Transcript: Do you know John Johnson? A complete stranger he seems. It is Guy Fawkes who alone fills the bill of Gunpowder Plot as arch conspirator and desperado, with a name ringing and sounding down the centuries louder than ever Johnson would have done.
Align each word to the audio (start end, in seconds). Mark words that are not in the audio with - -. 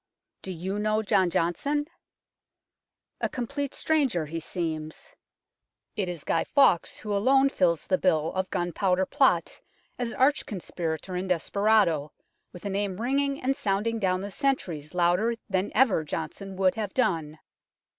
Do 0.41 0.51
you 0.51 0.79
know 0.79 1.03
John 1.03 1.29
Johnson? 1.29 1.85
A 3.19 3.29
complete 3.29 3.75
stranger 3.75 4.25
he 4.25 4.39
seems. 4.39 5.13
It 5.95 6.09
is 6.09 6.23
Guy 6.23 6.43
Fawkes 6.43 6.97
who 6.99 7.13
alone 7.15 7.49
fills 7.49 7.85
the 7.85 7.99
bill 7.99 8.33
of 8.33 8.49
Gunpowder 8.49 9.05
Plot 9.05 9.61
as 9.99 10.15
arch 10.15 10.47
conspirator 10.47 11.13
and 11.13 11.29
desperado, 11.29 12.13
with 12.51 12.65
a 12.65 12.69
name 12.71 12.99
ringing 12.99 13.39
and 13.43 13.55
sounding 13.55 13.99
down 13.99 14.21
the 14.21 14.31
centuries 14.31 14.95
louder 14.95 15.35
than 15.47 15.71
ever 15.75 16.03
Johnson 16.03 16.55
would 16.55 16.73
have 16.73 16.95
done. 16.95 17.37